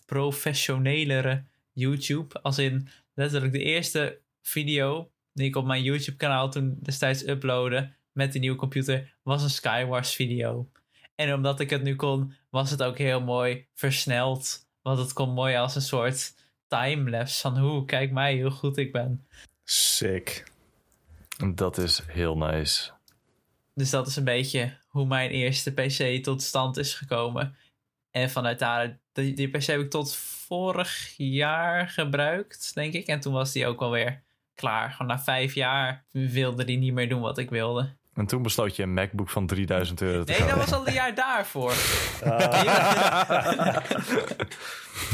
[0.07, 2.43] professionelere YouTube.
[2.43, 7.93] Als in letterlijk de eerste video die ik op mijn YouTube kanaal toen destijds uploadde
[8.13, 10.71] met die nieuwe computer was een Skywars video.
[11.15, 14.67] En omdat ik het nu kon, was het ook heel mooi versneld.
[14.83, 16.35] Want het kon mooi als een soort
[16.69, 19.27] timelapse van hoe, kijk mij, hoe goed ik ben.
[19.65, 20.51] Sick.
[21.55, 22.91] Dat is heel nice.
[23.75, 27.57] Dus dat is een beetje hoe mijn eerste PC tot stand is gekomen.
[28.11, 33.07] En vanuit daar, die, die PC heb ik tot vorig jaar gebruikt, denk ik.
[33.07, 34.23] En toen was die ook alweer
[34.55, 34.91] klaar.
[34.91, 37.97] Gewoon na vijf jaar wilde die niet meer doen wat ik wilde.
[38.15, 40.93] En toen besloot je een MacBook van 3000 euro te Nee, dat was al een
[40.93, 41.73] jaar daarvoor.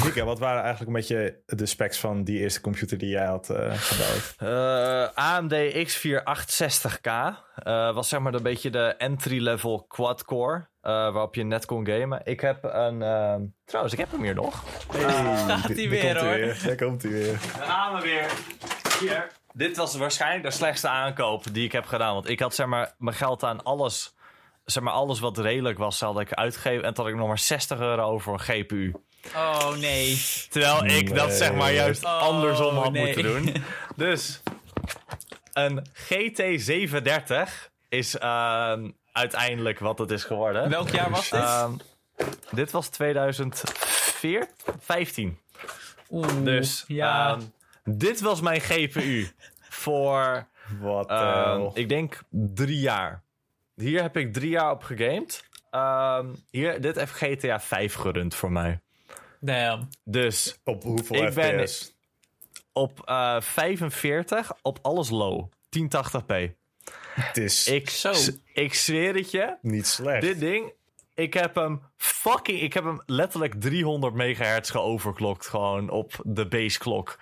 [0.03, 3.51] Dikke, wat waren eigenlijk een beetje de specs van die eerste computer die jij had
[3.51, 4.35] eh, gebouwd?
[4.39, 5.55] Eh, AMD
[5.89, 7.11] X4860K
[7.55, 10.69] eh, was zeg maar een beetje de entry-level quad-core.
[10.81, 12.21] eh, waarop je net kon gamen.
[12.25, 13.03] Ik heb een...
[13.03, 14.63] ehm, trouwens, ik heb hem hier nog.
[15.47, 16.35] gaat hij daar weer, hoor.
[16.35, 16.61] weer.
[16.67, 17.39] Daar komt hij weer.
[17.59, 18.31] Daar gaan we weer.
[19.01, 19.27] Hier.
[19.59, 22.15] Dit was waarschijnlijk de slechtste aankoop die ik heb gedaan.
[22.15, 24.15] Want ik had zeg maar mijn geld aan alles...
[24.65, 26.85] Zeg maar alles wat redelijk was, had ik uitgegeven.
[26.85, 28.95] En toen had ik nog maar 60 euro over voor een GPU.
[29.37, 30.23] Oh nee.
[30.51, 33.05] Terwijl ik dat zeg maar juist Oh, andersom had nee.
[33.05, 33.55] moeten doen.
[34.07, 34.43] Dus
[35.53, 37.51] een GT730
[37.89, 40.71] is ehm, uiteindelijk wat het is geworden.
[40.71, 41.41] Welk jaar was dit?
[41.41, 41.73] Ehm,
[42.51, 45.39] dit was 2015.
[46.11, 47.31] Oeh, Dus ja.
[47.31, 47.41] ehm,
[47.97, 49.27] dit was mijn GPU
[49.61, 50.47] voor,
[50.81, 53.23] Wat ehm, uh, ik denk, drie jaar.
[53.75, 55.45] Hier heb ik drie jaar op gegamed.
[55.71, 58.81] Ehm, hier, dit heeft GTA 5 gerund voor mij.
[59.41, 59.89] Damn.
[60.05, 61.97] Dus Op hoeveel ik ben- FPS?
[62.73, 65.51] op eh 45 op alles low.
[65.69, 66.33] 1080p.
[67.15, 68.13] Het is Ik, Zo.
[68.53, 69.57] ik zweer het je.
[69.63, 70.21] niet slecht.
[70.21, 70.73] Dit ding,
[71.15, 77.19] ik heb hem fucking, ik heb hem letterlijk 300 megahertz geoverklokt gewoon op de baseklok.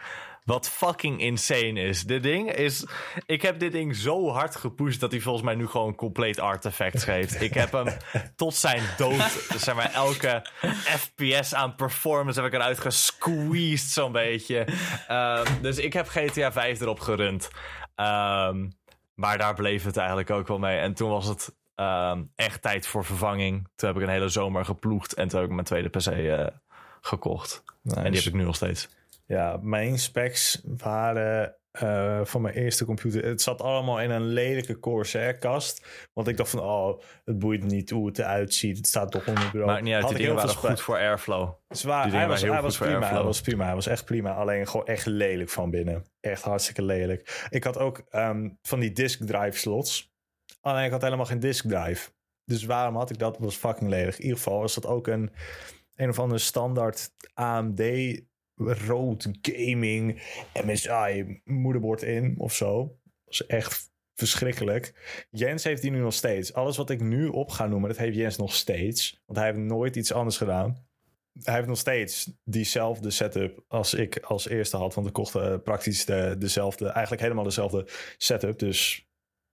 [0.46, 2.02] Wat fucking insane is.
[2.02, 2.86] Dit ding is,
[3.26, 7.04] ik heb dit ding zo hard gepusht dat hij volgens mij nu gewoon compleet artefacts
[7.04, 7.40] geeft.
[7.40, 7.86] ik heb hem
[8.36, 10.46] tot zijn dood, zeg maar elke
[10.82, 14.66] FPS aan performance heb ik eruit gesqueezed zo'n beetje.
[15.08, 17.48] Ehm, dus ik heb GTA 5 erop gerund.
[17.94, 18.68] Ehm,
[19.14, 20.78] maar daar bleef het eigenlijk ook wel mee.
[20.78, 23.68] En toen was het ehm, echt tijd voor vervanging.
[23.76, 25.14] Toen heb ik een hele zomer geploegd.
[25.14, 26.46] En toen heb ik mijn tweede PC eh,
[27.00, 27.62] gekocht.
[27.82, 28.00] Nice.
[28.00, 28.88] En die heb ik nu nog steeds.
[29.26, 33.24] Ja, mijn specs waren eh, van mijn eerste computer.
[33.24, 35.86] Het zat allemaal in een lelijke Corsair-kast.
[36.12, 38.76] Want ik dacht van, oh, het boeit niet hoe het eruit ziet.
[38.76, 39.72] Het staat toch onder bureau.
[39.72, 41.52] Maakt niet uit, Had die dingen waren goed voor airflow.
[41.68, 43.08] Zwaar, hij was, hij was prima.
[43.08, 43.64] Hij was prima.
[43.64, 44.34] Hij was echt prima.
[44.34, 46.04] Alleen gewoon echt lelijk van binnen.
[46.20, 47.46] Echt hartstikke lelijk.
[47.50, 50.14] Ik had ook ehm, van die disk drive slots.
[50.60, 52.10] Alleen ik had helemaal geen disk drive.
[52.44, 53.32] Dus waarom had ik dat?
[53.32, 54.16] Dat was fucking lelijk.
[54.16, 55.30] In ieder geval was dat ook een
[55.96, 57.80] een of andere standaard AMD
[58.56, 60.22] rood gaming
[60.64, 62.98] MSI moederbord in of zo.
[63.24, 64.94] Dat is echt verschrikkelijk.
[65.30, 66.54] Jens heeft die nu nog steeds.
[66.54, 69.22] Alles wat ik nu op ga noemen, dat heeft Jens nog steeds.
[69.26, 70.84] Want hij heeft nooit iets anders gedaan.
[71.42, 74.94] Hij heeft nog steeds diezelfde setup als ik als eerste had.
[74.94, 78.58] Want ik kocht praktisch de, dezelfde, eigenlijk helemaal dezelfde setup.
[78.58, 79.08] Dus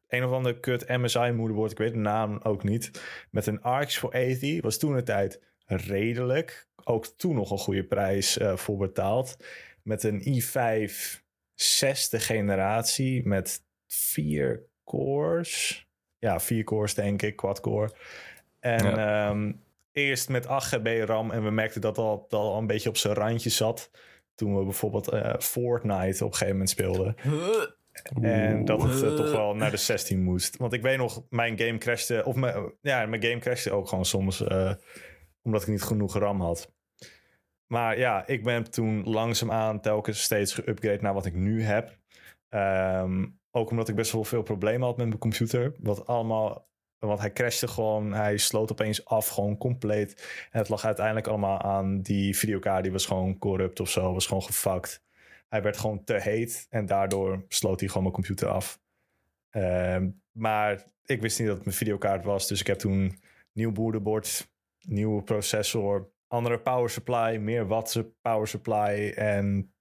[0.08, 2.92] een of andere kut MSI moederbord, ik weet de naam ook niet.
[3.32, 6.68] Met een RX 480 was toen de tijd redelijk.
[6.84, 9.38] Ook toen nog een goede prijs eh, voor betaald.
[9.84, 11.22] Met een i5
[11.54, 15.88] zesde generatie met vier cores.
[16.18, 17.92] Ja, vier cores denk ik, quad-core.
[18.60, 19.52] En ehm,
[19.92, 22.98] eerst met 8 GB RAM en we merkten dat al, dat al een beetje op
[22.98, 23.92] zijn randje zat.
[24.36, 27.16] Toen we bijvoorbeeld eh, Fortnite op een gegeven moment speelden.
[28.22, 30.58] En dat het eh, toch wel naar de 16 moest.
[30.58, 32.22] Want ik weet nog, mijn game crashte.
[32.26, 34.44] Of mijn, ja, mijn game crashte ook gewoon soms.
[35.44, 36.74] Omdat ik niet genoeg RAM had.
[37.68, 41.98] Maar ja, ik ben toen langzaamaan telkens steeds geüpgrade naar wat ik nu heb.
[42.50, 45.74] Ehm, ook omdat ik best wel veel problemen had met mijn computer.
[45.80, 46.68] Wat allemaal
[47.00, 50.48] Want hij crashte gewoon, hij sloot opeens af, gewoon compleet.
[50.52, 54.28] En het lag uiteindelijk allemaal aan die videokaart, die was gewoon corrupt of zo, was
[54.28, 55.02] gewoon gefucked.
[55.50, 58.80] Hij werd gewoon te heet en daardoor sloot hij gewoon mijn computer af.
[59.50, 63.22] Ehm, maar ik wist niet dat het mijn videokaart was, dus ik heb toen
[63.52, 64.53] nieuw boerderbord,
[64.88, 69.74] nieuwe processor, andere power supply, meer watts power supply en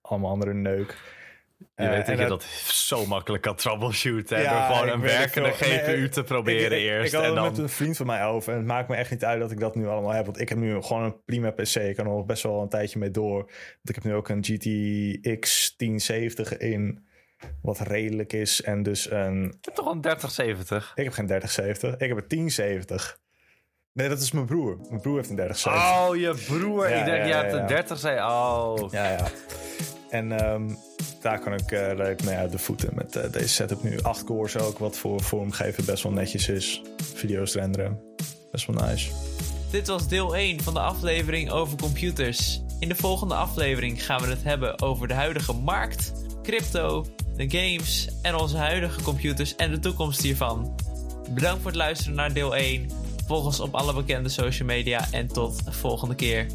[0.00, 1.16] allemaal andere neuk.
[1.58, 2.42] Je Eh, weet dat je dat- dat
[2.72, 4.40] zo makkelijk kan troubleshooten.
[4.40, 5.48] Ja, door gewoon een werkende.
[5.48, 7.06] Nee, GPU te proberen ik, ik, eerst.
[7.06, 7.48] Ik had en het dan...
[7.50, 8.52] met een vriend van mij over.
[8.52, 10.24] En het maakt me echt niet uit dat ik dat nu allemaal heb.
[10.24, 11.74] Want ik heb nu gewoon een prima PC.
[11.74, 13.36] Ik kan er nog best wel een tijdje mee door.
[13.44, 17.06] Want ik heb nu ook een GTX 1070 in.
[17.62, 18.62] Wat redelijk is.
[18.62, 19.44] En dus een...
[19.44, 20.92] Ik heb toch een 3070?
[20.94, 21.92] Ik heb geen 3070.
[22.00, 23.18] Ik heb een 1070.
[23.98, 24.78] Nee, dat is mijn broer.
[24.88, 26.08] Mijn broer heeft een 3070.
[26.08, 26.88] Oh, je broer.
[26.88, 27.66] Ja, ik denk, ja, je ja, hebt een ja.
[27.66, 28.20] 30 zei.
[28.20, 28.90] Oh.
[28.90, 29.26] Ja, ja.
[30.10, 30.68] En ehm,
[31.20, 34.00] daar kan ik redelijk mee uit de voeten met eh, deze setup nu.
[34.02, 36.82] 8 cores ook, wat voor vormgeven best wel netjes is.
[37.14, 38.00] Video's renderen.
[38.50, 39.10] Best wel nice.
[39.70, 42.62] Dit was deel 1 van de aflevering over computers.
[42.78, 48.08] In de volgende aflevering gaan we het hebben over de huidige markt, crypto, de games
[48.22, 50.74] en onze huidige computers en de toekomst hiervan.
[51.30, 53.07] Bedankt voor het luisteren naar deel 1.
[53.28, 56.46] Volg ons op alle bekende social media en tot de volgende keer.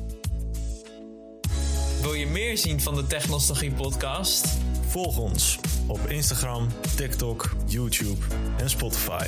[2.01, 4.47] Wil je meer zien van de Technologie podcast?
[4.87, 8.25] Volg ons op Instagram, TikTok, YouTube
[8.57, 9.25] en Spotify.